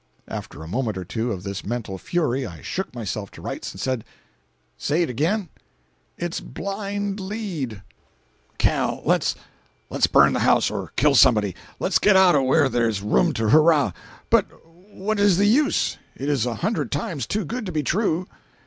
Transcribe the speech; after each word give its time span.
After 0.27 0.63
a 0.63 0.67
moment 0.67 0.97
or 0.97 1.05
two 1.05 1.31
of 1.31 1.43
this 1.43 1.63
mental 1.63 1.99
fury, 1.99 2.43
I 2.43 2.63
shook 2.63 2.95
myself 2.95 3.29
to 3.33 3.41
rights, 3.43 3.71
and 3.71 3.79
said: 3.79 4.03
"Say 4.75 5.03
it 5.03 5.11
again!" 5.11 5.49
"It's 6.17 6.39
blind 6.39 7.19
lead!" 7.19 7.83
"Cal. 8.57 9.03
let's—let's 9.05 10.07
burn 10.07 10.33
the 10.33 10.39
house—or 10.39 10.91
kill 10.95 11.13
somebody! 11.13 11.55
Let's 11.79 11.99
get 11.99 12.15
out 12.15 12.41
where 12.47 12.67
there's 12.67 13.03
room 13.03 13.31
to 13.33 13.49
hurrah! 13.49 13.91
But 14.31 14.47
what 14.91 15.19
is 15.19 15.37
the 15.37 15.45
use? 15.45 15.99
It 16.17 16.29
is 16.29 16.47
a 16.47 16.55
hundred 16.55 16.91
times 16.91 17.27
too 17.27 17.45
good 17.45 17.67
to 17.67 17.71
be 17.71 17.83
true." 17.83 18.25